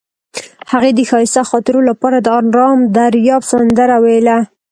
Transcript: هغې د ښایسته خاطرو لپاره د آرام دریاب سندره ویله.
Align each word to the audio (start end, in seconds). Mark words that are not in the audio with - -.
هغې 0.71 0.91
د 0.93 0.99
ښایسته 1.09 1.41
خاطرو 1.49 1.79
لپاره 1.89 2.17
د 2.21 2.27
آرام 2.39 2.79
دریاب 2.97 3.41
سندره 3.51 3.97
ویله. 4.03 4.37